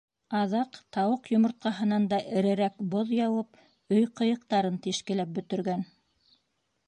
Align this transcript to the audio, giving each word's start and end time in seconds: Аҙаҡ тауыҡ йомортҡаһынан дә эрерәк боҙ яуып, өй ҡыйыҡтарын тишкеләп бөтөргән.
Аҙаҡ 0.37 0.77
тауыҡ 0.95 1.27
йомортҡаһынан 1.33 2.07
дә 2.13 2.17
эрерәк 2.39 2.79
боҙ 2.95 3.13
яуып, 3.17 3.61
өй 3.97 4.07
ҡыйыҡтарын 4.21 4.79
тишкеләп 4.87 5.37
бөтөргән. 5.39 5.85